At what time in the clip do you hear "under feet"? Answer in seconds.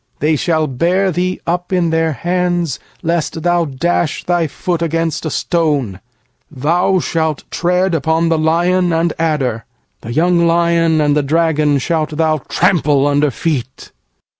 13.05-13.91